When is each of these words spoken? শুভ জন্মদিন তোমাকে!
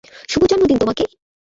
শুভ 0.31 0.41
জন্মদিন 0.51 0.77
তোমাকে! 0.79 1.03